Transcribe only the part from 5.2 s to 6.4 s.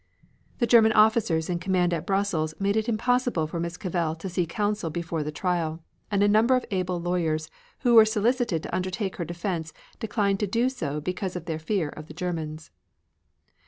the trial, and a